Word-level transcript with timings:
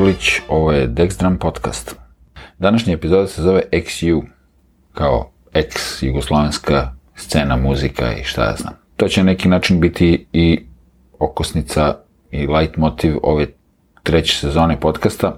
Nikolić, 0.00 0.40
ovo 0.48 0.72
je 0.72 0.88
Dexdram 0.88 1.38
podcast. 1.38 1.96
Današnja 2.58 2.94
epizoda 2.94 3.26
se 3.26 3.42
zove 3.42 3.62
XU, 3.72 4.22
kao 4.92 5.30
ex-jugoslovenska 5.52 6.88
scena, 7.14 7.56
muzika 7.56 8.12
i 8.12 8.24
šta 8.24 8.44
ja 8.44 8.56
znam. 8.56 8.74
To 8.96 9.08
će 9.08 9.20
na 9.20 9.26
neki 9.26 9.48
način 9.48 9.80
biti 9.80 10.26
i 10.32 10.62
okosnica 11.18 11.94
i 12.30 12.46
light 12.46 12.76
motiv 12.76 13.16
ove 13.22 13.46
treće 14.02 14.36
sezone 14.36 14.80
podcasta, 14.80 15.36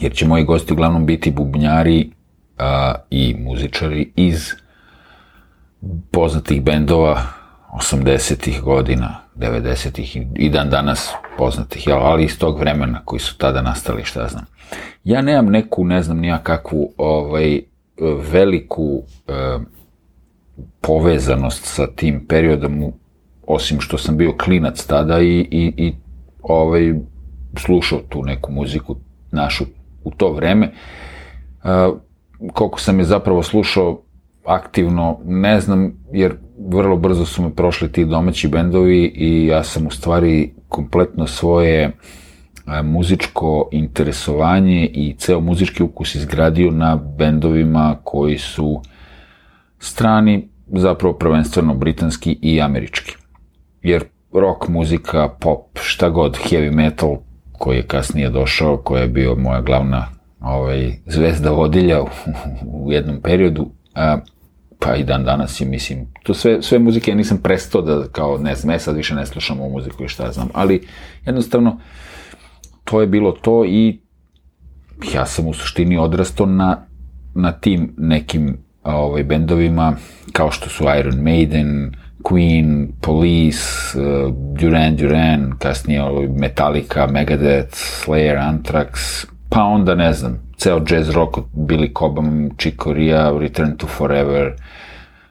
jer 0.00 0.12
će 0.12 0.26
moji 0.26 0.44
gosti 0.44 0.72
uglavnom 0.72 1.06
biti 1.06 1.30
bubnjari 1.30 2.10
a, 2.58 2.94
i 3.10 3.36
muzičari 3.38 4.12
iz 4.16 4.50
poznatih 6.10 6.62
bendova 6.62 7.22
80-ih 7.72 8.60
godina, 8.62 9.20
90-ih 9.36 10.16
i 10.36 10.50
dan 10.50 10.70
danas 10.70 11.10
poznatih, 11.38 11.86
jel, 11.86 11.98
ali 11.98 12.24
iz 12.24 12.38
tog 12.38 12.58
vremena 12.58 13.00
koji 13.04 13.20
su 13.20 13.38
tada 13.38 13.62
nastali, 13.62 14.04
šta 14.04 14.20
ja 14.20 14.28
znam. 14.28 14.44
Ja 15.04 15.22
nemam 15.22 15.46
neku, 15.52 15.84
ne 15.84 16.02
znam 16.02 16.18
nija 16.18 16.38
kakvu 16.42 16.92
ovaj, 16.96 17.60
veliku 18.32 19.02
e, 19.28 19.58
povezanost 20.80 21.64
sa 21.64 21.86
tim 21.86 22.26
periodom, 22.28 22.92
osim 23.46 23.80
što 23.80 23.98
sam 23.98 24.16
bio 24.16 24.36
klinac 24.44 24.84
tada 24.86 25.20
i, 25.20 25.48
i, 25.50 25.72
i 25.76 25.94
ovaj, 26.42 26.94
slušao 27.56 27.98
tu 28.08 28.22
neku 28.22 28.52
muziku 28.52 28.96
našu 29.30 29.64
u 30.04 30.10
to 30.10 30.32
vreme. 30.32 30.66
E, 30.66 31.68
koliko 32.52 32.80
sam 32.80 32.98
je 32.98 33.04
zapravo 33.04 33.42
slušao 33.42 34.00
aktivno, 34.46 35.18
ne 35.24 35.60
znam, 35.60 35.92
jer 36.12 36.34
vrlo 36.68 36.96
brzo 36.96 37.26
su 37.26 37.42
me 37.42 37.54
prošli 37.54 37.92
ti 37.92 38.04
domaći 38.04 38.48
bendovi 38.48 39.12
i 39.14 39.46
ja 39.46 39.64
sam 39.64 39.86
u 39.86 39.90
stvari 39.90 40.54
kompletno 40.68 41.26
svoje 41.26 41.92
a, 42.66 42.82
muzičko 42.82 43.68
interesovanje 43.72 44.86
i 44.86 45.14
ceo 45.18 45.40
muzički 45.40 45.82
ukus 45.82 46.14
izgradio 46.14 46.70
na 46.70 46.96
bendovima 46.96 47.96
koji 48.04 48.38
su 48.38 48.80
strani, 49.78 50.48
zapravo 50.66 51.14
prvenstveno 51.14 51.74
britanski 51.74 52.38
i 52.42 52.60
američki. 52.60 53.16
Jer 53.82 54.04
rock 54.32 54.68
muzika, 54.68 55.28
pop, 55.28 55.78
šta 55.82 56.08
god, 56.08 56.38
heavy 56.50 56.70
metal, 56.70 57.16
koji 57.52 57.76
je 57.76 57.86
kasnije 57.86 58.30
došao, 58.30 58.76
koji 58.76 59.00
je 59.00 59.08
bio 59.08 59.34
moja 59.34 59.60
glavna 59.60 60.06
ovaj, 60.40 60.92
zvezda 61.06 61.50
vodilja 61.50 62.02
u, 62.02 62.06
u 62.66 62.92
jednom 62.92 63.20
periodu, 63.22 63.70
a, 63.94 64.18
pa 64.84 64.96
i 64.96 65.04
dan 65.04 65.24
danas 65.24 65.60
i 65.60 65.64
mislim, 65.64 66.06
to 66.22 66.34
sve, 66.34 66.62
sve 66.62 66.78
muzike 66.78 67.10
ja 67.10 67.16
nisam 67.16 67.38
prestao 67.38 67.82
da 67.82 68.08
kao, 68.12 68.38
ne 68.38 68.54
znam, 68.54 68.74
ja 68.74 68.78
sad 68.78 68.96
više 68.96 69.14
ne 69.14 69.26
slušam 69.26 69.60
ovu 69.60 69.70
muziku 69.70 70.04
i 70.04 70.08
šta 70.08 70.32
znam, 70.32 70.48
ali 70.54 70.86
jednostavno 71.26 71.80
to 72.84 73.00
je 73.00 73.06
bilo 73.06 73.32
to 73.32 73.64
i 73.64 74.00
ja 75.14 75.26
sam 75.26 75.46
u 75.46 75.54
suštini 75.54 75.96
odrastao 75.96 76.46
na, 76.46 76.86
na 77.34 77.52
tim 77.52 77.94
nekim 77.98 78.58
ovaj, 78.82 79.24
bendovima 79.24 79.96
kao 80.32 80.50
što 80.50 80.68
su 80.68 80.84
Iron 80.98 81.16
Maiden, 81.22 81.94
Queen, 82.22 82.88
Police, 83.00 83.60
uh, 83.98 84.34
Duran 84.58 84.96
Duran, 84.96 85.52
kasnije 85.58 86.02
ovaj, 86.02 86.28
Metallica, 86.28 87.06
Megadeth, 87.06 87.74
Slayer, 87.74 88.38
Anthrax, 88.38 89.26
pa 89.54 89.62
onda 89.62 89.94
ne 89.94 90.12
znam, 90.12 90.38
ceo 90.56 90.80
jazz 90.90 91.10
rock 91.10 91.38
od 91.38 91.44
Billy 91.52 91.98
Cobham, 91.98 92.50
Chick 92.58 92.82
Corea, 92.82 93.38
Return 93.38 93.76
to 93.76 93.86
Forever, 93.86 94.52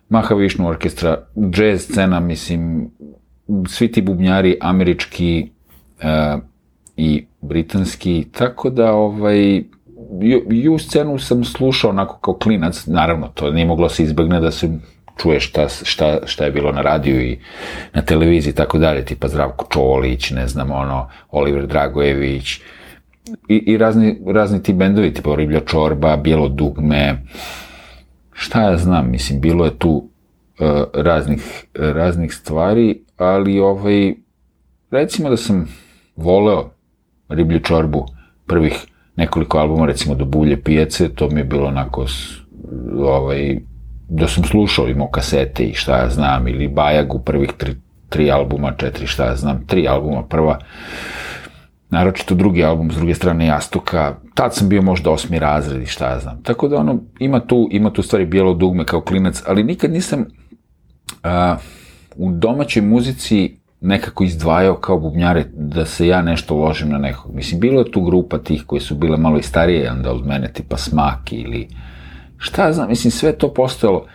Mahavishnu 0.10 0.68
orkestra, 0.68 1.18
jazz 1.36 1.82
scena, 1.82 2.20
mislim, 2.20 2.90
svi 3.68 3.92
ti 3.92 4.02
bubnjari 4.02 4.58
američki 4.62 5.50
uh, 5.98 6.42
i 6.98 7.26
britanski, 7.42 8.26
tako 8.32 8.70
da 8.70 8.94
ovaj, 8.94 9.56
ju, 10.22 10.42
ju 10.50 10.78
scenu 10.78 11.20
sam 11.20 11.44
slušao 11.44 11.90
onako 11.90 12.18
kao 12.18 12.34
klinac, 12.34 12.86
naravno, 12.86 13.28
to 13.28 13.52
nije 13.52 13.66
moglo 13.66 13.90
se 13.90 14.04
izbegne 14.04 14.40
da 14.40 14.52
se 14.52 14.70
čuje 15.18 15.40
šta, 15.40 15.68
šta, 15.84 16.20
šta 16.26 16.46
je 16.46 16.52
bilo 16.52 16.72
na 16.72 16.82
radiju 16.82 17.22
i 17.22 17.40
na 17.94 18.02
televiziji 18.02 18.52
i 18.52 18.56
tako 18.56 18.78
dalje, 18.78 19.06
tipa 19.06 19.28
Zdravko 19.28 19.68
Čolić, 19.70 20.32
ne 20.32 20.48
znam, 20.48 20.72
ono, 20.72 21.10
Oliver 21.32 21.68
Dragojević, 21.68 22.60
i, 23.48 23.56
i 23.56 23.78
razni, 23.78 24.22
razni 24.26 24.64
ti 24.64 24.74
bendovi, 24.74 25.14
tipa 25.14 25.36
Riblja 25.36 25.60
Čorba, 25.60 26.18
Bijelo 26.18 26.50
dugme, 26.50 27.22
šta 28.34 28.62
ja 28.62 28.78
znam, 28.78 29.12
mislim, 29.12 29.42
bilo 29.42 29.66
je 29.66 29.78
tu 29.78 30.10
uh, 30.60 30.68
raznih, 30.94 31.66
raznih 31.74 32.34
stvari, 32.34 33.02
ali 33.18 33.60
ovaj, 33.60 34.14
recimo 34.92 35.30
da 35.30 35.38
sam 35.38 35.68
voleo 36.16 36.70
Riblju 37.30 37.60
Čorbu 37.60 38.06
prvih 38.46 38.86
nekoliko 39.16 39.58
albuma, 39.58 39.86
recimo 39.86 40.16
do 40.16 40.26
Bulje 40.26 40.62
pijace, 40.62 41.10
to 41.10 41.30
mi 41.30 41.40
je 41.40 41.44
bilo 41.44 41.68
onako 41.68 42.06
ovaj, 42.98 43.58
da 44.10 44.28
sam 44.28 44.44
slušao, 44.44 44.88
imao 44.88 45.08
kasete 45.08 45.64
i 45.64 45.74
šta 45.74 45.98
ja 45.98 46.10
znam, 46.10 46.48
ili 46.48 46.68
Bajagu 46.68 47.20
prvih 47.20 47.52
tri, 47.58 47.76
tri 48.10 48.32
albuma, 48.32 48.74
četiri, 48.78 49.08
šta 49.08 49.26
ja 49.26 49.36
znam, 49.36 49.68
tri 49.68 49.88
albuma 49.88 50.24
prva, 50.24 50.60
naročito 51.94 52.36
drugi 52.36 52.64
album 52.64 52.92
s 52.92 52.96
druge 52.96 53.14
strane 53.14 53.46
Jastuka, 53.46 54.16
tad 54.34 54.56
sam 54.56 54.70
bio 54.70 54.82
možda 54.82 55.12
osmi 55.12 55.40
razred 55.40 55.82
i 55.82 55.86
šta 55.86 56.10
ja 56.10 56.20
znam. 56.20 56.44
Tako 56.44 56.68
da 56.68 56.78
ono, 56.78 57.00
ima 57.20 57.40
tu, 57.40 57.68
ima 57.72 57.94
tu 57.94 58.02
stvari 58.02 58.26
bijelo 58.26 58.54
dugme 58.54 58.86
kao 58.86 59.02
klinac, 59.02 59.44
ali 59.48 59.64
nikad 59.64 59.92
nisam 59.92 60.26
a, 61.24 61.58
u 62.16 62.32
domaćoj 62.32 62.82
muzici 62.82 63.58
nekako 63.82 64.24
izdvajao 64.24 64.76
kao 64.76 65.00
bubnjare 65.00 65.46
da 65.54 65.86
se 65.86 66.08
ja 66.08 66.22
nešto 66.22 66.56
ložim 66.56 66.90
na 66.90 66.98
nekog. 66.98 67.36
Mislim, 67.36 67.60
bilo 67.60 67.82
je 67.82 67.92
tu 67.92 68.02
grupa 68.02 68.38
tih 68.38 68.64
koji 68.66 68.82
su 68.82 68.96
bile 68.96 69.18
malo 69.18 69.38
i 69.38 69.44
starije 69.44 69.92
onda 69.92 70.12
od 70.12 70.26
mene, 70.26 70.54
tipa 70.54 70.78
Smak 70.78 71.32
ili 71.32 71.68
šta 72.38 72.66
ja 72.66 72.74
znam, 72.74 72.90
mislim, 72.90 73.12
sve 73.12 73.38
to 73.38 73.54
postojalo, 73.54 74.06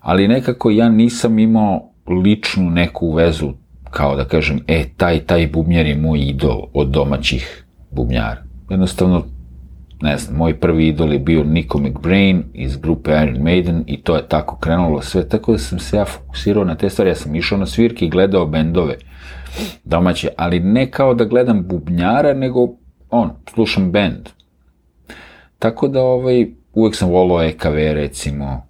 ali 0.00 0.28
nekako 0.28 0.70
ja 0.70 0.88
nisam 0.88 1.38
imao 1.38 1.90
ličnu 2.24 2.70
neku 2.70 3.12
vezu 3.12 3.52
kao 3.90 4.16
da 4.16 4.24
kažem, 4.24 4.60
e, 4.66 4.84
taj, 4.96 5.20
taj 5.20 5.48
bubnjar 5.52 5.86
je 5.86 5.96
moj 5.96 6.20
idol 6.20 6.62
od 6.74 6.88
domaćih 6.88 7.64
bubnjara. 7.90 8.42
Jednostavno, 8.70 9.24
ne 10.00 10.18
znam, 10.18 10.36
moj 10.36 10.60
prvi 10.60 10.88
idol 10.88 11.12
je 11.12 11.18
bio 11.18 11.44
Nico 11.44 11.78
McBrain 11.78 12.42
iz 12.54 12.76
grupe 12.76 13.10
Iron 13.10 13.42
Maiden 13.42 13.84
i 13.86 14.02
to 14.02 14.16
je 14.16 14.28
tako 14.28 14.58
krenulo 14.58 15.02
sve, 15.02 15.28
tako 15.28 15.52
da 15.52 15.58
sam 15.58 15.78
se 15.78 15.96
ja 15.96 16.04
fokusirao 16.04 16.64
na 16.64 16.74
te 16.74 16.90
stvari, 16.90 17.10
ja 17.10 17.14
sam 17.14 17.34
išao 17.34 17.58
na 17.58 17.66
svirke 17.66 18.04
i 18.04 18.10
gledao 18.10 18.46
bendove 18.46 18.94
domaće, 19.84 20.28
ali 20.36 20.60
ne 20.60 20.90
kao 20.90 21.14
da 21.14 21.24
gledam 21.24 21.62
bubnjara, 21.68 22.34
nego 22.34 22.68
on, 23.10 23.30
slušam 23.54 23.92
bend. 23.92 24.28
Tako 25.58 25.88
da 25.88 26.02
ovaj, 26.02 26.46
uvek 26.74 26.94
sam 26.96 27.08
volao 27.08 27.42
EKV 27.42 27.74
recimo, 27.74 28.66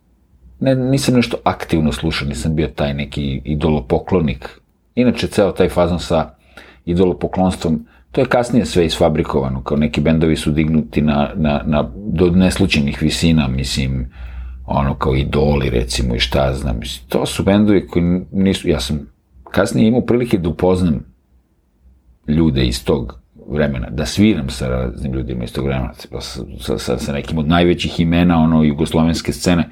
ne, 0.60 0.75
nisam 0.75 1.15
nešto 1.15 1.37
aktivno 1.44 1.93
slušao, 1.93 2.28
nisam 2.28 2.54
bio 2.56 2.66
taj 2.66 2.94
neki 2.94 3.41
idolopoklonik 3.44 4.60
Inače, 4.96 5.26
ceo 5.26 5.52
taj 5.52 5.68
fazon 5.68 6.00
sa 6.00 6.34
idolopoklonstvom, 6.84 7.86
to 8.12 8.20
je 8.20 8.26
kasnije 8.26 8.66
sve 8.66 8.86
isfabrikovano, 8.86 9.62
kao 9.62 9.76
neki 9.76 10.00
bendovi 10.00 10.36
su 10.36 10.50
dignuti 10.50 11.02
na, 11.02 11.30
na, 11.34 11.62
na 11.66 11.90
do 11.96 12.30
neslučenih 12.30 13.02
visina, 13.02 13.48
mislim, 13.48 14.12
ono 14.66 14.94
kao 14.94 15.16
idoli 15.16 15.70
recimo 15.70 16.14
i 16.14 16.18
šta 16.18 16.52
znam, 16.54 16.78
mislim, 16.78 17.09
to 17.09 17.26
su 17.26 17.42
bendovi 17.44 17.86
koji 17.86 18.21
nisu, 18.32 18.68
ja 18.68 18.80
sam 18.80 19.00
kasnije 19.50 19.88
imao 19.88 20.00
prilike 20.00 20.38
da 20.38 20.48
upoznam 20.48 21.04
ljude 22.28 22.66
iz 22.66 22.84
tog 22.84 23.21
vremena, 23.48 23.91
da 23.91 24.06
sviram 24.06 24.50
sa 24.50 24.68
raznim 24.68 25.12
ljudima 25.12 25.44
iz 25.44 25.53
tog 25.53 25.65
vremena, 25.65 25.92
sa, 26.21 26.78
sa, 26.78 26.98
sa 26.98 27.12
nekim 27.12 27.38
od 27.38 27.48
najvećih 27.48 28.00
imena, 28.00 28.38
ono, 28.38 28.62
jugoslovenske 28.62 29.32
scene, 29.32 29.68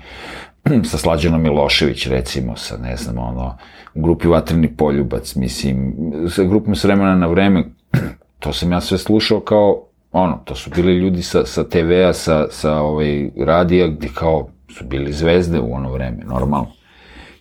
sa 0.91 0.99
Slađanom 0.99 1.43
Milošević, 1.43 2.07
recimo, 2.07 2.57
sa, 2.57 2.77
ne 2.77 2.97
znam, 2.97 3.19
ono, 3.19 3.57
u 3.95 4.03
grupi 4.03 4.29
Vatreni 4.29 4.77
poljubac, 4.77 5.35
mislim, 5.35 5.95
sa 6.31 6.45
grupom 6.45 6.75
s 6.75 6.85
vremena 6.85 7.17
na 7.17 7.27
vreme, 7.27 7.65
to 8.41 8.53
sam 8.53 8.73
ja 8.73 8.81
sve 8.81 8.99
slušao 8.99 9.41
kao, 9.41 9.83
ono, 10.13 10.41
to 10.45 10.55
su 10.55 10.71
bili 10.71 10.99
ljudi 10.99 11.23
sa, 11.23 11.47
sa 11.47 11.65
TV-a, 11.65 12.13
sa, 12.13 12.47
sa 12.51 12.77
ovaj, 12.81 13.31
radija, 13.37 13.89
gde 13.89 14.09
kao 14.15 14.49
su 14.69 14.85
bili 14.85 15.13
zvezde 15.13 15.61
u 15.61 15.75
ono 15.75 15.93
vreme, 15.93 16.25
normalno. 16.25 16.67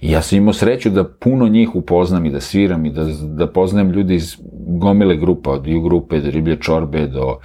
I 0.03 0.11
ja 0.11 0.21
sam 0.21 0.37
imao 0.37 0.53
sreću 0.53 0.89
da 0.89 1.03
puno 1.03 1.47
njih 1.47 1.75
upoznam 1.75 2.25
i 2.25 2.31
da 2.31 2.39
sviram 2.39 2.85
i 2.85 2.89
da, 2.89 3.05
da 3.21 3.47
poznajem 3.47 3.91
ljudi 3.91 4.15
iz 4.15 4.35
gomile 4.67 5.15
grupa, 5.17 5.51
od 5.51 5.67
ju 5.67 5.81
grupe 5.81 6.19
do 6.19 6.29
Riblje 6.29 6.57
Čorbe 6.59 7.07
do, 7.07 7.37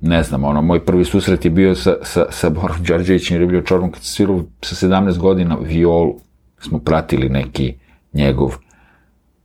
ne 0.00 0.22
znam, 0.22 0.44
ono, 0.44 0.62
moj 0.62 0.84
prvi 0.84 1.04
susret 1.04 1.44
je 1.44 1.50
bio 1.50 1.74
sa, 1.74 1.94
sa, 2.02 2.26
sa 2.30 2.50
Borom 2.50 2.76
Đorđevićem 2.86 3.36
i 3.36 3.38
Riblje 3.38 3.64
Čorbom, 3.64 3.92
kad 3.92 4.02
sam 4.02 4.14
svirao 4.14 4.40
sa 4.62 4.86
17 4.86 5.18
godina 5.18 5.56
violu, 5.62 6.14
smo 6.58 6.78
pratili 6.78 7.28
neki 7.28 7.74
njegov, 8.12 8.56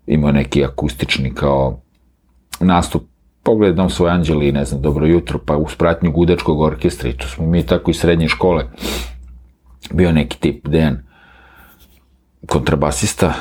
imao 0.07 0.31
neki 0.31 0.65
akustični 0.65 1.33
kao 1.33 1.81
nastup. 2.59 3.03
Pogledam 3.43 3.89
svoj 3.89 4.11
anđeli, 4.11 4.51
ne 4.51 4.65
znam, 4.65 4.81
dobro 4.81 5.05
jutro, 5.05 5.39
pa 5.45 5.57
uz 5.57 5.75
pratnju 5.75 6.11
gudačkog 6.11 6.59
orkestra 6.59 7.09
i 7.09 7.13
to 7.13 7.27
smo 7.27 7.45
mi 7.45 7.65
tako 7.65 7.91
iz 7.91 7.97
srednje 7.97 8.27
škole. 8.27 8.65
Bio 9.93 10.11
neki 10.11 10.39
tip 10.39 10.67
Dejan, 10.67 11.08
kontrabasista, 12.47 13.33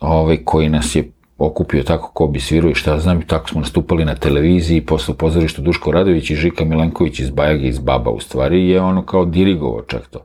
ovaj, 0.00 0.44
koji 0.44 0.68
nas 0.68 0.94
je 0.94 1.10
okupio 1.38 1.82
tako 1.82 2.10
ko 2.14 2.26
bi 2.26 2.40
svirao 2.40 2.70
i 2.70 2.74
šta 2.74 2.98
znam, 2.98 3.20
i 3.20 3.26
tako 3.26 3.48
smo 3.48 3.60
nastupali 3.60 4.04
na 4.04 4.14
televiziji, 4.14 4.80
posle 4.80 5.14
pozorištu 5.14 5.62
Duško 5.62 5.92
Radović 5.92 6.30
i 6.30 6.36
Žika 6.36 6.64
Milenković 6.64 7.20
iz 7.20 7.30
Bajage, 7.30 7.68
iz 7.68 7.78
Baba, 7.78 8.10
u 8.10 8.20
stvari, 8.20 8.68
je 8.68 8.80
ono 8.80 9.02
kao 9.02 9.24
dirigovao 9.24 9.82
čak 9.82 10.08
to. 10.08 10.24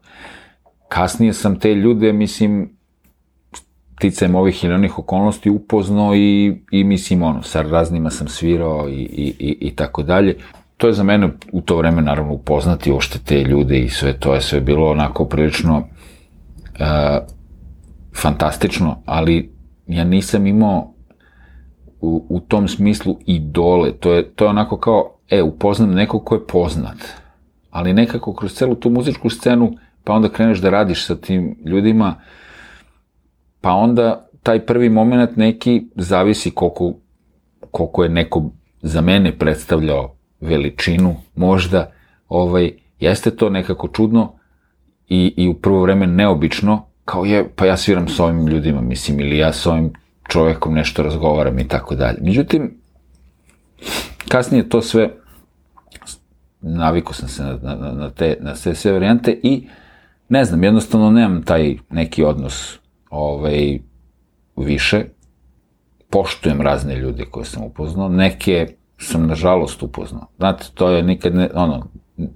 Kasnije 0.88 1.34
sam 1.34 1.60
te 1.60 1.74
ljude, 1.74 2.14
mislim, 2.14 2.70
ticajem 4.00 4.36
ovih 4.36 4.64
ili 4.64 4.74
onih 4.74 5.00
okolnosti 5.00 5.50
upoznao 5.50 6.16
i, 6.16 6.56
i 6.72 6.84
mislim, 6.84 7.24
ono, 7.24 7.44
sa 7.44 7.62
raznima 7.62 8.10
sam 8.10 8.28
svirao 8.28 8.90
i, 8.90 8.94
i, 8.94 9.34
i, 9.40 9.58
i 9.62 9.76
tako 9.76 10.04
dalje. 10.04 10.38
To 10.78 10.88
je 10.88 10.94
za 10.94 11.04
mene 11.04 11.30
u 11.52 11.62
to 11.62 11.78
vreme, 11.78 12.02
naravno, 12.02 12.34
upoznati 12.34 12.92
ošte 12.92 13.20
te 13.20 13.44
ljude 13.44 13.80
i 13.80 13.90
sve 13.90 14.20
to 14.20 14.34
je 14.34 14.42
sve 14.42 14.62
bilo 14.62 14.92
onako 14.92 15.26
prilično 15.26 15.78
uh, 15.78 17.35
fantastično, 18.22 19.02
ali 19.06 19.52
ja 19.88 20.04
nisam 20.04 20.48
imao 20.48 20.94
u, 22.02 22.26
u 22.30 22.40
tom 22.40 22.68
smislu 22.68 23.18
idole. 23.26 23.92
To 23.92 24.14
je, 24.14 24.30
to 24.32 24.46
je 24.46 24.50
onako 24.50 24.78
kao, 24.78 25.12
e, 25.30 25.42
upoznam 25.42 25.92
nekog 25.92 26.24
ko 26.24 26.36
je 26.36 26.48
poznat. 26.48 26.98
Ali 27.70 27.94
nekako 27.94 28.34
kroz 28.34 28.54
celu 28.54 28.76
tu 28.76 28.90
muzičku 28.90 29.30
scenu, 29.30 29.74
pa 30.04 30.14
onda 30.14 30.30
kreneš 30.30 30.60
da 30.60 30.70
radiš 30.70 31.06
sa 31.06 31.16
tim 31.16 31.58
ljudima, 31.66 32.16
pa 33.62 33.74
onda 33.74 34.28
taj 34.44 34.66
prvi 34.66 34.90
moment 34.90 35.36
neki 35.36 35.88
zavisi 35.96 36.52
koliko, 36.52 36.94
koliko 37.72 38.04
je 38.04 38.10
neko 38.10 38.44
za 38.82 39.02
mene 39.02 39.38
predstavljao 39.38 40.16
veličinu, 40.42 41.16
možda, 41.36 41.92
ovaj, 42.30 42.72
jeste 43.00 43.32
to 43.32 43.50
nekako 43.50 43.88
čudno 43.88 44.34
i, 45.10 45.34
i 45.38 45.48
u 45.48 45.54
prvo 45.54 45.82
vreme 45.82 46.08
neobično, 46.08 46.86
kao 47.06 47.26
je, 47.26 47.50
pa 47.56 47.66
ja 47.66 47.78
sviram 47.78 48.08
s 48.08 48.20
ovim 48.20 48.48
ljudima, 48.48 48.82
mislim, 48.82 49.20
ili 49.20 49.38
ja 49.38 49.54
s 49.54 49.66
ovim 49.66 49.94
čovekom 50.28 50.74
nešto 50.74 51.04
razgovaram 51.04 51.60
i 51.60 51.68
tako 51.68 51.96
dalje. 51.96 52.18
Međutim, 52.22 52.78
kasnije 54.28 54.70
to 54.70 54.82
sve, 54.82 55.10
naviku 56.62 57.14
sam 57.14 57.30
se 57.30 57.44
na, 57.44 57.58
na, 57.62 57.92
na, 57.92 58.10
te, 58.10 58.38
na 58.40 58.54
te 58.54 58.76
sve 58.76 58.92
varijante 58.92 59.40
i 59.44 59.68
ne 60.30 60.46
znam, 60.46 60.64
jednostavno 60.64 61.12
nemam 61.12 61.44
taj 61.44 61.78
neki 61.90 62.24
odnos 62.24 62.80
ovaj, 63.10 63.80
više, 64.58 65.06
poštujem 66.10 66.62
razne 66.62 66.96
ljude 66.96 67.26
koje 67.26 67.46
sam 67.46 67.64
upoznao, 67.64 68.10
neke 68.10 68.68
sam 68.98 69.28
nažalost 69.28 69.84
upoznao. 69.84 70.28
Znate, 70.38 70.66
to 70.74 70.90
je 70.90 71.04
nikad 71.04 71.36
ne, 71.36 71.50
ono, 71.54 71.88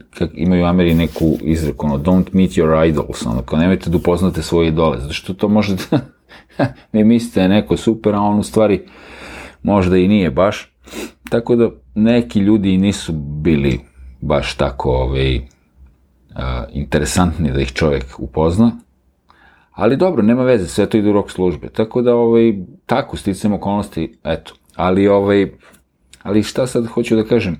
kak 0.10 0.30
imaju 0.34 0.66
Ameri 0.66 0.94
neku 0.94 1.38
izreku, 1.42 1.86
ono, 1.86 1.98
don't 1.98 2.34
meet 2.34 2.52
your 2.52 2.88
idols, 2.88 3.26
ono, 3.26 3.42
kao 3.42 3.60
nemojte 3.60 3.90
da 3.90 3.98
upoznate 3.98 4.42
svoje 4.42 4.68
idole, 4.68 5.00
zato 5.00 5.14
što 5.14 5.34
to 5.34 5.48
može 5.48 5.76
da, 5.92 6.00
vi 6.94 7.04
mislite 7.04 7.42
da 7.42 7.48
neko 7.48 7.78
super, 7.78 8.16
a 8.16 8.20
on 8.20 8.40
u 8.40 8.44
stvari 8.44 8.86
možda 9.64 9.98
i 9.98 10.08
nije 10.08 10.32
baš. 10.32 10.76
Tako 11.30 11.56
da 11.56 11.70
neki 11.96 12.40
ljudi 12.40 12.78
nisu 12.78 13.14
bili 13.14 13.80
baš 14.22 14.56
tako 14.56 14.92
ovaj, 14.92 15.36
uh, 15.36 15.44
interesantni 16.74 17.52
da 17.52 17.62
ih 17.62 17.72
čovjek 17.74 18.06
upozna, 18.18 18.72
ali 19.72 19.98
dobro, 19.98 20.24
nema 20.24 20.44
veze, 20.44 20.68
sve 20.68 20.86
to 20.86 20.98
ide 20.98 21.10
u 21.10 21.14
rok 21.14 21.32
službe, 21.32 21.70
tako 21.70 22.02
da 22.02 22.16
ovaj, 22.16 22.54
tako 22.86 23.18
sticam 23.18 23.54
okolnosti, 23.54 24.18
eto, 24.24 24.54
ali 24.76 25.08
ovaj, 25.08 25.52
ali 26.24 26.44
šta 26.44 26.68
sad 26.68 26.86
hoću 26.86 27.16
da 27.16 27.24
kažem, 27.24 27.54
e, 27.54 27.58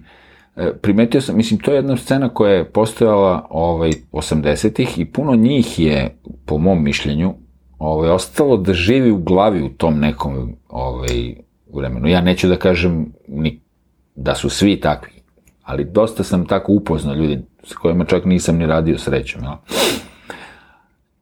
primetio 0.82 1.22
sam, 1.22 1.38
mislim, 1.38 1.60
to 1.60 1.72
je 1.72 1.76
jedna 1.76 1.98
scena 1.98 2.30
koja 2.30 2.54
je 2.54 2.72
postojala 2.72 3.48
ovaj, 3.50 3.92
80-ih 4.12 5.00
i 5.00 5.06
puno 5.06 5.36
njih 5.36 5.80
je, 5.80 6.20
po 6.46 6.58
mom 6.58 6.84
mišljenju, 6.84 7.34
ovaj, 7.78 8.10
ostalo 8.10 8.58
da 8.58 8.74
živi 8.74 9.12
u 9.12 9.18
glavi 9.18 9.64
u 9.64 9.70
tom 9.70 10.00
nekom 10.00 10.56
ovaj, 10.70 11.36
vremenu. 11.74 12.08
Ja 12.08 12.22
neću 12.22 12.48
da 12.48 12.56
kažem 12.56 13.14
ni, 13.28 13.62
da 14.16 14.36
su 14.36 14.50
svi 14.50 14.80
takvi, 14.80 15.14
ali 15.64 15.86
dosta 15.86 16.24
sam 16.24 16.46
tako 16.46 16.74
upoznao 16.74 17.16
ljudi 17.16 17.42
s 17.64 17.74
kojima 17.74 18.06
čak 18.06 18.26
nisam 18.26 18.58
ni 18.58 18.66
radio 18.66 18.98
srećom. 18.98 19.44
Ja. 19.44 19.62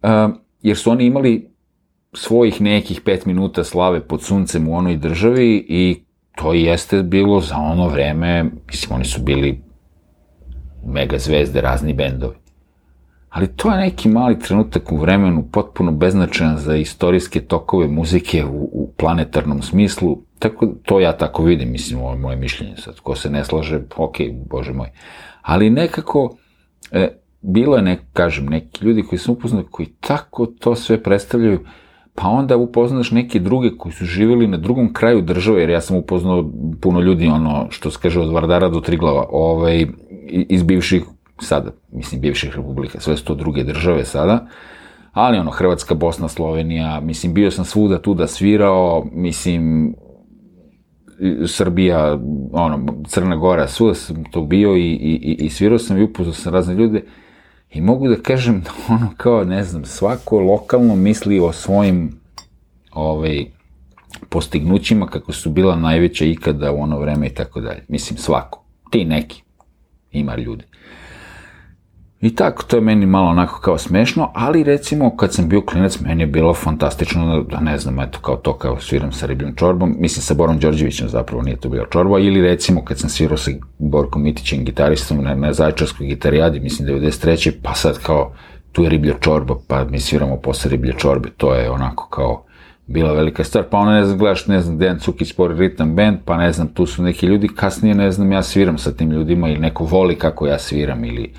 Uh, 0.01 0.35
jer 0.61 0.77
su 0.77 0.91
oni 0.91 1.05
imali 1.05 1.49
svojih 2.13 2.61
nekih 2.61 3.01
pet 3.01 3.25
minuta 3.25 3.63
slave 3.63 3.99
pod 3.99 4.21
suncem 4.21 4.67
u 4.67 4.77
onoj 4.77 4.97
državi 4.97 5.65
i 5.69 6.06
to 6.41 6.53
jeste 6.53 7.03
bilo 7.03 7.41
za 7.41 7.57
ono 7.57 7.87
vreme, 7.87 8.45
mislim, 8.67 8.95
oni 8.95 9.05
su 9.05 9.21
bili 9.21 9.61
mega 10.85 11.17
zvezde, 11.17 11.61
razni 11.61 11.93
bendovi. 11.93 12.35
Ali 13.29 13.47
to 13.47 13.71
je 13.71 13.77
neki 13.77 14.09
mali 14.09 14.39
trenutak 14.39 14.91
u 14.91 14.97
vremenu, 14.97 15.43
potpuno 15.51 15.91
beznačajan 15.91 16.57
za 16.57 16.75
istorijske 16.75 17.41
tokove 17.41 17.87
muzike 17.87 18.45
u, 18.45 18.69
u 18.73 18.91
planetarnom 18.97 19.61
smislu, 19.61 20.21
tako 20.39 20.67
to 20.83 20.99
ja 20.99 21.17
tako 21.17 21.43
vidim, 21.43 21.71
mislim, 21.71 21.99
ovo 21.99 22.11
je 22.11 22.17
moje 22.17 22.35
mišljenje 22.37 22.77
sad, 22.77 22.99
ko 22.99 23.15
se 23.15 23.29
ne 23.29 23.43
slaže, 23.45 23.79
ok, 23.95 24.15
bože 24.49 24.73
moj. 24.73 24.89
Ali 25.41 25.69
nekako, 25.69 26.37
e, 26.91 27.07
bilo 27.41 27.75
je, 27.75 27.81
nek, 27.81 27.99
kažem, 28.13 28.45
neki 28.45 28.85
ljudi 28.85 29.03
koji 29.03 29.19
sam 29.19 29.33
upoznao, 29.33 29.63
koji 29.71 29.87
tako 29.99 30.45
to 30.45 30.75
sve 30.75 31.03
predstavljaju, 31.03 31.65
pa 32.21 32.27
onda 32.27 32.57
upoznaš 32.57 33.11
neke 33.11 33.39
druge 33.39 33.69
koji 33.77 33.93
su 33.93 34.05
živjeli 34.05 34.47
na 34.47 34.57
drugom 34.57 34.93
kraju 34.93 35.21
države, 35.21 35.61
jer 35.61 35.69
ja 35.69 35.81
sam 35.81 35.97
upoznao 35.97 36.51
puno 36.81 37.01
ljudi, 37.01 37.27
ono, 37.27 37.67
što 37.69 37.91
se 37.91 37.99
kaže 38.01 38.19
od 38.19 38.31
Vardara 38.31 38.69
do 38.69 38.79
Triglava, 38.79 39.25
ovaj, 39.31 39.85
iz 40.29 40.63
bivših, 40.63 41.03
sada, 41.41 41.71
mislim, 41.91 42.21
bivših 42.21 42.55
republika, 42.55 42.99
sve 42.99 43.17
su 43.17 43.25
to 43.25 43.35
druge 43.35 43.63
države 43.63 44.05
sada, 44.05 44.47
ali 45.13 45.37
ono, 45.37 45.51
Hrvatska, 45.51 45.95
Bosna, 45.95 46.27
Slovenija, 46.27 46.99
mislim, 46.99 47.33
bio 47.33 47.51
sam 47.51 47.65
svuda 47.65 48.01
tu 48.01 48.13
da 48.13 48.27
svirao, 48.27 49.05
mislim, 49.11 49.93
Srbija, 51.45 52.19
ono, 52.51 53.03
Crna 53.07 53.35
Gora, 53.35 53.67
svuda 53.67 53.93
sam 53.93 54.23
to 54.31 54.41
bio 54.41 54.75
i, 54.75 54.91
i, 54.91 55.37
i 55.39 55.49
svirao 55.49 55.79
sam 55.79 55.97
i 55.97 56.03
upoznao 56.03 56.33
sam 56.33 56.53
razne 56.53 56.75
ljude, 56.75 57.03
I 57.71 57.81
mogu 57.81 58.07
da 58.07 58.15
kažem 58.15 58.61
da 58.61 58.71
ono 58.95 59.09
kao, 59.17 59.43
ne 59.43 59.63
znam, 59.63 59.85
svako 59.85 60.39
lokalno 60.39 60.95
misli 60.95 61.39
o 61.39 61.53
svojim 61.53 62.19
ovaj, 62.91 63.45
postignućima 64.29 65.07
kako 65.07 65.31
su 65.31 65.49
bila 65.49 65.75
najveća 65.75 66.25
ikada 66.25 66.71
u 66.71 66.81
ono 66.81 66.99
vreme 66.99 67.27
i 67.27 67.33
tako 67.33 67.61
dalje. 67.61 67.85
Mislim, 67.87 68.17
svako. 68.17 68.63
Ti 68.91 69.05
neki. 69.05 69.43
Ima 70.11 70.35
ljudi. 70.35 70.63
I 72.21 72.35
tako, 72.35 72.63
to 72.63 72.77
je 72.77 72.81
meni 72.81 73.05
malo 73.05 73.27
onako 73.27 73.59
kao 73.59 73.77
smešno, 73.77 74.31
ali 74.33 74.63
recimo 74.63 75.15
kad 75.15 75.33
sam 75.33 75.49
bio 75.49 75.61
klinac, 75.61 75.99
meni 75.99 76.23
je 76.23 76.27
bilo 76.27 76.53
fantastično 76.53 77.43
da 77.43 77.59
ne 77.59 77.77
znam, 77.77 77.99
eto 77.99 78.19
kao 78.19 78.35
to 78.35 78.53
kao 78.53 78.79
sviram 78.79 79.11
sa 79.11 79.25
ribljom 79.25 79.55
čorbom, 79.55 79.95
mislim 79.99 80.21
sa 80.21 80.33
Borom 80.33 80.59
Đorđevićem 80.59 81.09
zapravo 81.09 81.41
nije 81.43 81.57
to 81.57 81.69
bio 81.69 81.85
čorba, 81.91 82.19
ili 82.19 82.41
recimo 82.41 82.85
kad 82.85 82.99
sam 82.99 83.09
svirao 83.09 83.37
sa 83.37 83.51
Borkom 83.77 84.23
Mitićem 84.23 84.65
gitaristom 84.65 85.23
na, 85.23 85.35
na 85.35 85.53
Zajčarskoj 85.53 86.07
gitarijadi, 86.07 86.59
mislim 86.59 86.89
93. 86.89 87.51
pa 87.63 87.73
sad 87.73 87.99
kao 87.99 88.33
tu 88.71 88.83
je 88.83 88.89
riblja 88.89 89.13
čorba, 89.19 89.55
pa 89.67 89.85
mi 89.85 89.99
sviramo 89.99 90.37
posle 90.37 90.71
riblje 90.71 90.93
čorbe, 90.93 91.29
to 91.37 91.53
je 91.53 91.69
onako 91.69 92.07
kao 92.09 92.43
bila 92.87 93.13
velika 93.13 93.43
stvar, 93.43 93.63
pa 93.71 93.77
ono 93.77 93.91
ne 93.91 94.05
znam, 94.05 94.17
gledaš, 94.17 94.47
ne 94.47 94.61
znam, 94.61 94.77
Dejan 94.77 94.99
Cukić 94.99 95.29
spori 95.29 95.55
ritam 95.59 95.95
band, 95.95 96.17
pa 96.25 96.37
ne 96.37 96.51
znam, 96.51 96.67
tu 96.67 96.85
su 96.85 97.03
neki 97.03 97.25
ljudi, 97.25 97.47
kasnije 97.47 97.95
ne 97.95 98.11
znam, 98.11 98.31
ja 98.31 98.43
sviram 98.43 98.77
sa 98.77 98.91
tim 98.91 99.11
ljudima 99.11 99.49
ili 99.49 99.59
neko 99.59 99.83
voli 99.83 100.15
kako 100.15 100.47
ja 100.47 100.59
sviram 100.59 101.05
ili 101.05 101.33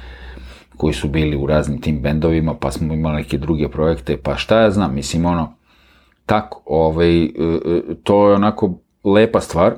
koji 0.79 0.95
su 0.95 1.09
bili 1.09 1.37
u 1.37 1.47
raznim 1.47 1.81
tim 1.81 2.01
bendovima, 2.01 2.55
pa 2.55 2.71
smo 2.71 2.95
imali 2.95 3.17
neke 3.17 3.39
druge 3.39 3.69
projekte, 3.69 4.17
pa 4.17 4.37
šta 4.37 4.61
ja 4.61 4.71
znam, 4.71 4.95
mislim, 4.95 5.27
ono, 5.27 5.55
tako, 6.27 6.63
ovaj, 6.67 7.23
e, 7.23 7.29
e, 7.29 7.95
to 8.03 8.29
je 8.29 8.35
onako 8.35 8.79
lepa 9.05 9.41
stvar, 9.41 9.75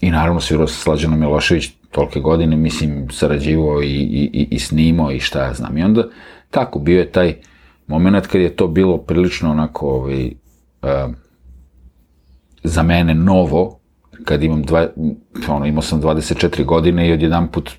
i 0.00 0.10
naravno 0.10 0.40
svirao 0.40 0.66
sa 0.66 0.74
Slađanom 0.74 1.20
Milošević 1.20 1.70
tolke 1.90 2.20
godine, 2.20 2.56
mislim, 2.56 3.10
sarađivo 3.10 3.82
i, 3.82 3.86
i, 3.86 4.48
i, 4.50 4.58
snimao 4.58 5.12
i 5.12 5.20
šta 5.20 5.44
ja 5.44 5.54
znam. 5.54 5.78
I 5.78 5.82
onda, 5.82 6.08
tako, 6.50 6.78
bio 6.78 6.98
je 6.98 7.12
taj 7.12 7.34
moment 7.86 8.26
kad 8.26 8.40
je 8.40 8.56
to 8.56 8.68
bilo 8.68 8.98
prilično 8.98 9.50
onako, 9.50 9.88
ovaj, 9.88 10.26
uh, 10.82 11.14
za 12.62 12.82
mene 12.82 13.14
novo, 13.14 13.80
kad 14.24 14.42
imam 14.42 14.62
dva, 14.62 14.88
ono, 15.48 15.66
imao 15.66 15.82
sam 15.82 16.02
24 16.02 16.64
godine 16.64 17.08
i 17.08 17.12
odjedan 17.12 17.48
put 17.48 17.70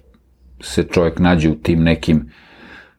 se 0.61 0.83
čovjek 0.83 1.19
nađe 1.19 1.49
u 1.49 1.55
tim 1.55 1.83
nekim 1.83 2.31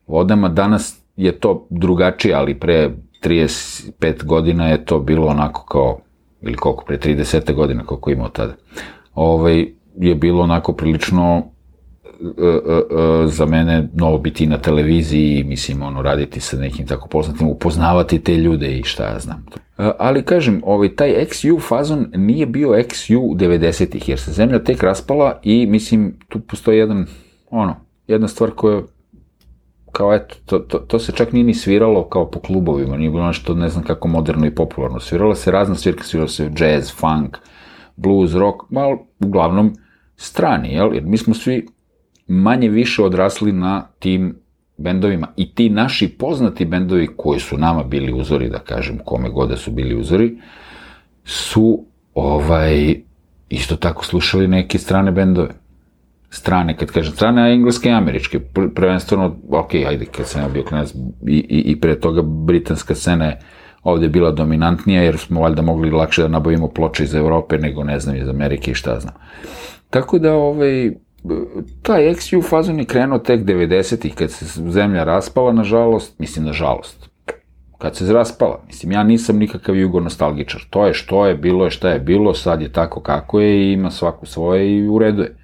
vodama. 0.07 0.49
Danas 0.49 1.03
je 1.17 1.33
to 1.33 1.67
drugačije, 1.71 2.35
ali 2.35 2.55
pre 2.55 2.91
35 3.23 4.25
godina 4.25 4.69
je 4.69 4.85
to 4.85 4.99
bilo 4.99 5.27
onako 5.27 5.65
kao, 5.65 5.99
ili 6.43 6.55
koliko, 6.55 6.85
pre 6.85 6.99
30 6.99 7.55
godina, 7.55 7.85
koliko 7.85 8.11
imao 8.11 8.29
tada, 8.29 8.55
ovaj, 9.15 9.67
je 9.97 10.15
bilo 10.15 10.43
onako 10.43 10.73
prilično 10.73 11.43
e, 12.05 12.45
e, 12.45 12.51
e, 12.51 13.27
za 13.27 13.47
mene 13.47 13.89
novo 13.95 14.19
biti 14.19 14.47
na 14.47 14.59
televiziji, 14.59 15.45
mislim, 15.45 15.83
ono, 15.83 16.03
raditi 16.03 16.41
sa 16.41 16.57
nekim 16.57 16.87
tako 16.87 17.09
poznatim, 17.09 17.49
upoznavati 17.49 18.19
te 18.19 18.37
ljude 18.37 18.79
i 18.79 18.83
šta 18.83 19.05
ja 19.05 19.19
znam. 19.19 19.47
Ali 19.99 20.23
kažem, 20.23 20.63
ovaj, 20.65 20.97
taj 20.97 21.11
XU 21.11 21.61
fazon 21.69 22.07
nije 22.15 22.47
bio 22.47 22.69
XU 22.69 23.37
90-ih, 23.37 24.09
jer 24.09 24.19
se 24.19 24.33
zemlja 24.33 24.65
tek 24.65 24.83
raspala 24.83 25.41
i, 25.43 25.67
mislim, 25.67 26.19
tu 26.29 26.41
postoji 26.41 26.79
jedan, 26.79 27.07
ono, 27.51 27.77
jedna 28.07 28.29
stvar 28.29 28.51
koja 28.51 28.83
kao 29.93 30.15
eto, 30.15 30.35
to, 30.47 30.59
to, 30.59 30.79
to 30.79 30.99
se 30.99 31.13
čak 31.13 31.33
nije 31.33 31.45
ni 31.45 31.55
sviralo 31.55 32.09
kao 32.09 32.31
po 32.31 32.41
klubovima, 32.41 32.97
nije 32.97 33.11
bilo 33.11 33.27
nešto, 33.27 33.55
ne 33.55 33.69
znam 33.69 33.85
kako 33.85 34.09
moderno 34.09 34.47
i 34.47 34.55
popularno. 34.55 35.01
Svirala 35.01 35.35
se 35.35 35.51
razna 35.51 35.75
svirka, 35.75 36.05
svirala 36.05 36.29
se 36.29 36.51
jazz, 36.57 36.93
funk, 36.93 37.37
blues, 37.97 38.35
rock, 38.35 38.71
malo 38.71 39.07
uglavnom 39.21 39.73
strani, 40.17 40.75
jel? 40.75 40.95
Jer 40.95 41.05
mi 41.05 41.17
smo 41.17 41.35
svi 41.35 41.67
manje 42.27 42.69
više 42.69 43.03
odrasli 43.03 43.53
na 43.53 43.89
tim 43.99 44.37
bendovima 44.77 45.29
i 45.37 45.55
ti 45.55 45.71
naši 45.71 46.09
poznati 46.09 46.65
bendovi 46.65 47.09
koji 47.17 47.41
su 47.41 47.59
nama 47.59 47.83
bili 47.83 48.13
uzori, 48.13 48.49
da 48.49 48.59
kažem, 48.59 48.99
kome 49.05 49.31
god 49.31 49.49
da 49.49 49.57
su 49.57 49.71
bili 49.71 50.01
uzori, 50.01 50.39
su 51.25 51.85
ovaj, 52.15 53.01
isto 53.49 53.77
tako 53.77 54.05
slušali 54.05 54.49
neke 54.49 54.79
strane 54.79 55.13
bendove. 55.13 55.62
Strane, 56.35 56.77
kad 56.77 56.91
kažem 56.91 57.13
strane, 57.13 57.43
a 57.43 57.53
engleske 57.53 57.89
i 57.89 57.93
američke. 57.93 58.41
Prvenstveno, 58.75 59.37
ok, 59.51 59.75
ajde, 59.75 60.05
kad 60.05 60.27
sam 60.27 60.43
ja 60.43 60.49
bio 60.49 60.63
klinac 60.63 60.95
i, 61.27 61.37
i, 61.37 61.63
i 61.67 61.81
pre 61.81 62.01
toga 62.01 62.23
britanska 62.23 62.95
scena 62.95 63.25
je 63.25 63.39
ovde 63.83 64.09
bila 64.09 64.31
dominantnija, 64.31 65.03
jer 65.03 65.19
smo 65.19 65.41
valjda 65.41 65.63
mogli 65.63 65.91
lakše 65.91 66.23
da 66.23 66.29
nabavimo 66.29 66.69
ploče 66.69 67.05
iz 67.05 67.15
Evrope 67.15 67.59
nego, 67.59 67.85
ne 67.85 68.01
znam, 68.01 68.17
iz 68.17 68.29
Amerike 68.29 68.71
i 68.71 68.75
šta 68.75 69.01
znam. 69.01 69.15
Tako 69.91 70.19
da, 70.19 70.35
ovaj, 70.35 70.91
taj 71.83 72.03
XU 72.03 72.49
fazon 72.49 72.79
je 72.79 72.85
krenuo 72.85 73.19
tek 73.19 73.45
90-ih, 73.45 74.15
kad 74.15 74.31
se 74.31 74.45
zemlja 74.71 75.05
raspala, 75.05 75.53
nažalost, 75.53 76.19
mislim, 76.19 76.45
nažalost, 76.45 77.11
kad 77.79 77.97
se 77.97 78.13
raspala, 78.13 78.63
mislim, 78.67 78.93
ja 78.93 79.03
nisam 79.03 79.39
nikakav 79.39 79.77
jugonostalgičar, 79.77 80.61
to 80.71 80.87
je 80.87 80.95
što 80.95 81.27
je, 81.27 81.35
bilo 81.35 81.65
je 81.65 81.71
šta 81.71 81.91
je 81.91 82.01
bilo, 82.01 82.35
sad 82.35 82.63
je 82.63 82.73
tako 82.73 83.01
kako 83.01 83.41
je 83.41 83.61
i 83.61 83.73
ima 83.73 83.91
svaku 83.91 84.27
svoje 84.27 84.77
i 84.77 84.89
ureduje 84.89 85.42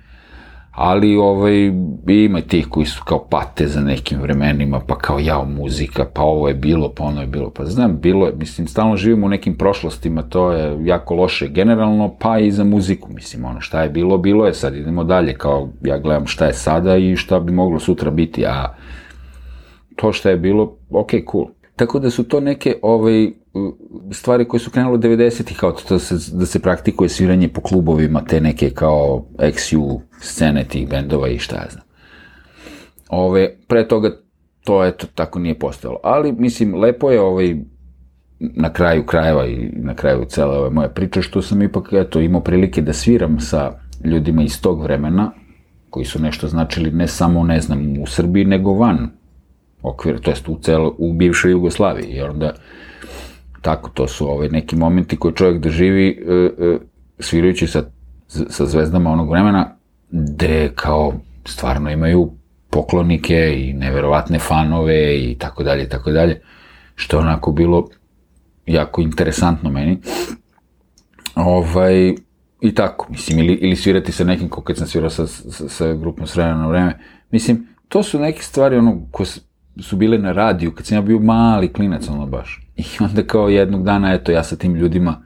ali 0.80 1.16
ovaj, 1.16 1.72
ima 2.06 2.40
tih 2.40 2.66
koji 2.68 2.86
su 2.86 3.02
kao 3.04 3.26
pate 3.30 3.66
za 3.66 3.80
nekim 3.80 4.20
vremenima, 4.20 4.80
pa 4.80 4.98
kao 4.98 5.18
jao 5.18 5.44
muzika, 5.44 6.06
pa 6.14 6.22
ovo 6.22 6.48
je 6.48 6.54
bilo, 6.54 6.92
pa 6.96 7.04
ono 7.04 7.20
je 7.20 7.26
bilo, 7.26 7.50
pa 7.50 7.64
znam, 7.64 7.98
bilo 8.00 8.26
je, 8.26 8.32
mislim, 8.36 8.66
stalno 8.66 8.96
živimo 8.96 9.26
u 9.26 9.28
nekim 9.28 9.56
prošlostima, 9.56 10.22
to 10.22 10.52
je 10.52 10.78
jako 10.84 11.14
loše 11.14 11.48
generalno, 11.48 12.14
pa 12.18 12.38
i 12.38 12.50
za 12.50 12.64
muziku, 12.64 13.12
mislim, 13.12 13.44
ono 13.44 13.60
šta 13.60 13.82
je 13.82 13.88
bilo, 13.88 14.18
bilo 14.18 14.46
je, 14.46 14.54
sad 14.54 14.76
idemo 14.76 15.04
dalje, 15.04 15.34
kao 15.34 15.68
ja 15.84 15.98
gledam 15.98 16.26
šta 16.26 16.46
je 16.46 16.52
sada 16.52 16.96
i 16.96 17.16
šta 17.16 17.40
bi 17.40 17.52
moglo 17.52 17.78
sutra 17.78 18.10
biti, 18.10 18.46
a 18.46 18.74
to 19.96 20.12
šta 20.12 20.30
je 20.30 20.36
bilo, 20.36 20.76
ok, 20.90 21.10
cool. 21.30 21.46
Tako 21.76 21.98
da 21.98 22.10
su 22.10 22.24
to 22.24 22.40
neke 22.40 22.74
ovaj, 22.82 23.30
stvari 24.12 24.44
koje 24.44 24.60
su 24.60 24.70
krenule 24.70 24.98
90-ih, 24.98 25.56
kao 25.56 25.72
to 25.72 25.94
da 25.94 25.98
se, 25.98 26.36
da 26.36 26.46
se 26.46 26.58
praktikuje 26.58 27.08
sviranje 27.08 27.48
po 27.48 27.60
klubovima, 27.60 28.24
te 28.24 28.40
neke 28.40 28.70
kao 28.70 29.24
XU 29.38 30.00
scene 30.20 30.64
tih 30.64 30.88
bendova 30.88 31.28
i 31.28 31.38
šta 31.38 31.56
ja 31.56 31.66
znam. 31.70 31.84
Ove, 33.08 33.56
pre 33.66 33.88
toga 33.88 34.16
to 34.64 34.84
eto 34.84 35.06
tako 35.14 35.38
nije 35.38 35.58
postojalo. 35.58 36.00
Ali, 36.02 36.32
mislim, 36.32 36.74
lepo 36.74 37.10
je 37.10 37.20
ovaj, 37.20 37.56
na 38.38 38.72
kraju 38.72 39.06
krajeva 39.06 39.46
i 39.46 39.70
na 39.74 39.94
kraju 39.94 40.24
cele 40.28 40.58
ove 40.58 40.70
moje 40.70 40.94
priče, 40.94 41.22
što 41.22 41.42
sam 41.42 41.62
ipak 41.62 41.88
eto, 41.92 42.20
imao 42.20 42.40
prilike 42.40 42.82
da 42.82 42.92
sviram 42.92 43.40
sa 43.40 43.72
ljudima 44.04 44.42
iz 44.42 44.62
tog 44.62 44.82
vremena, 44.82 45.30
koji 45.90 46.04
su 46.04 46.22
nešto 46.22 46.48
značili 46.48 46.90
ne 46.90 47.06
samo, 47.06 47.44
ne 47.44 47.60
znam, 47.60 48.02
u 48.02 48.06
Srbiji, 48.06 48.44
nego 48.44 48.72
van 48.72 49.10
okvira, 49.82 50.18
to 50.18 50.30
jest 50.30 50.48
u, 50.48 50.58
celo, 50.62 50.94
u 50.98 51.12
bivšoj 51.12 51.50
Jugoslaviji, 51.50 52.14
jer 52.14 52.30
onda 52.30 52.54
tako, 53.62 53.90
to 53.90 54.08
su 54.08 54.30
ovaj, 54.30 54.48
neki 54.48 54.76
momenti 54.76 55.16
koje 55.16 55.34
čovjek 55.34 55.62
doživi 55.62 56.08
e, 56.08 56.32
e, 56.34 56.78
svirajući 57.18 57.66
sa, 57.66 57.82
sa 58.26 58.66
zvezdama 58.66 59.10
onog 59.10 59.30
vremena, 59.30 59.76
gde 60.10 60.72
kao 60.74 61.12
stvarno 61.44 61.90
imaju 61.90 62.30
poklonike 62.70 63.54
i 63.56 63.72
neverovatne 63.72 64.38
fanove 64.38 65.18
i 65.18 65.36
tako 65.38 65.62
dalje 65.62 65.84
i 65.84 65.88
tako 65.88 66.10
dalje, 66.10 66.40
što 66.94 67.16
je 67.16 67.20
onako 67.20 67.52
bilo 67.52 67.88
jako 68.66 69.00
interesantno 69.00 69.70
meni. 69.70 69.98
Ovaj, 71.34 72.14
I 72.60 72.74
tako, 72.74 73.06
mislim, 73.10 73.38
ili, 73.38 73.52
ili 73.54 73.76
svirati 73.76 74.12
sa 74.12 74.24
nekim, 74.24 74.48
kao 74.50 74.62
kad 74.62 74.76
sam 74.76 74.86
svirao 74.86 75.10
sa, 75.10 75.26
sa, 75.26 75.68
sa 75.68 75.92
grupom 75.94 76.26
Srena 76.26 76.54
na 76.54 76.66
vreme, 76.66 76.98
mislim, 77.30 77.66
to 77.88 78.02
su 78.02 78.18
neke 78.18 78.42
stvari 78.42 78.76
ono, 78.76 79.00
koje 79.10 79.26
su 79.80 79.96
bile 79.96 80.18
na 80.18 80.32
radiju, 80.32 80.72
kad 80.74 80.86
sam 80.86 80.96
ja 80.96 81.02
bio 81.02 81.18
mali 81.18 81.72
klinac, 81.72 82.08
ono 82.08 82.26
baš. 82.26 82.67
I 82.78 82.84
onda 83.00 83.22
kao 83.22 83.48
jednog 83.48 83.84
dana, 83.84 84.14
eto, 84.14 84.32
ja 84.32 84.44
sa 84.44 84.56
tim 84.56 84.74
ljudima 84.74 85.22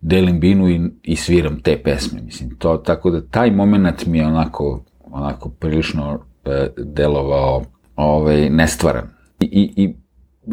delim 0.00 0.40
binu 0.40 0.68
i, 0.68 0.80
i 1.02 1.16
sviram 1.16 1.60
te 1.60 1.80
pesme, 1.84 2.20
mislim, 2.22 2.56
to, 2.58 2.76
tako 2.76 3.10
da 3.10 3.26
taj 3.26 3.50
moment 3.50 4.06
mi 4.06 4.18
je 4.18 4.26
onako, 4.26 4.84
onako 5.04 5.48
prilično 5.48 6.20
e, 6.44 6.68
delovao 6.78 7.62
ovaj, 7.96 8.50
nestvaran 8.50 9.08
i, 9.40 9.46
i, 9.46 9.84
i 9.84 9.94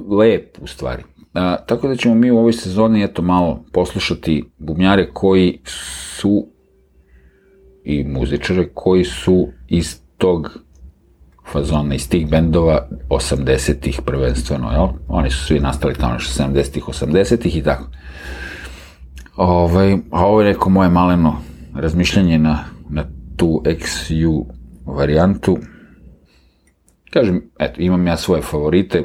lep 0.10 0.58
u 0.62 0.68
stvari. 0.68 1.04
A, 1.34 1.56
tako 1.66 1.88
da 1.88 1.96
ćemo 1.96 2.16
mi 2.16 2.32
u 2.32 2.38
ovoj 2.38 2.54
sezoni 2.54 3.04
eto 3.04 3.22
malo 3.22 3.64
poslušati 3.72 4.44
bubnjare 4.58 5.10
koji 5.14 5.60
su 5.66 6.48
i 7.84 8.04
muzičare 8.04 8.70
koji 8.74 9.04
su 9.04 9.48
iz 9.68 10.02
tog 10.18 10.60
fazona, 11.52 11.96
iz 11.96 12.10
tih 12.10 12.30
bendova 12.30 12.88
80-ih 13.10 14.02
prvenstveno, 14.06 14.72
jel? 14.72 14.88
Oni 15.08 15.30
su 15.30 15.46
svi 15.46 15.60
nastali 15.60 15.94
tamo 15.94 16.20
što 16.20 16.44
70-ih, 16.44 16.84
80-ih 16.84 17.58
i 17.58 17.64
tako. 17.64 17.84
Ovaj, 19.36 19.98
a 20.12 20.26
ovo 20.26 20.42
je 20.42 20.48
neko 20.48 20.70
moje 20.70 20.90
maleno 20.90 21.36
razmišljanje 21.76 22.38
na, 22.38 22.64
na 22.90 23.06
tu 23.38 23.62
XU 23.66 24.46
varijantu. 24.86 25.58
Kažem, 27.10 27.42
eto, 27.60 27.82
imam 27.82 28.08
ja 28.08 28.18
svoje 28.18 28.42
favorite, 28.42 29.04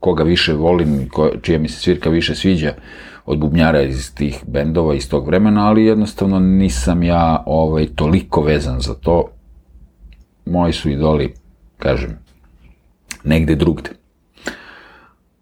koga 0.00 0.22
više 0.22 0.52
volim, 0.52 1.08
ko, 1.08 1.30
čija 1.42 1.58
mi 1.58 1.68
se 1.68 1.80
svirka 1.80 2.10
više 2.10 2.34
sviđa 2.34 2.74
od 3.26 3.38
bubnjara 3.38 3.82
iz 3.82 4.14
tih 4.14 4.44
bendova 4.46 4.94
iz 4.94 5.10
tog 5.10 5.26
vremena, 5.26 5.68
ali 5.68 5.84
jednostavno 5.84 6.38
nisam 6.38 7.02
ja 7.02 7.42
ovaj, 7.46 7.86
toliko 7.86 8.42
vezan 8.42 8.80
za 8.80 8.94
to. 8.94 9.28
Moji 10.46 10.72
su 10.72 10.90
idoli, 10.90 11.34
kažem, 11.78 12.18
negde 13.24 13.54
drugde. 13.54 13.90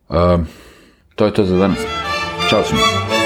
Uh, 0.09 0.41
to 1.15 1.27
je 1.27 1.35
to 1.35 1.45
za 1.45 1.57
danas. 1.57 1.79
Ćao 2.51 2.63
svima. 2.63 3.24